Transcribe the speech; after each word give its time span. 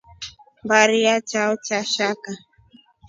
Mbari 0.63 0.97
ya 1.05 1.15
chao 1.29 1.53
cha 1.65 1.79
kshaka. 1.87 2.31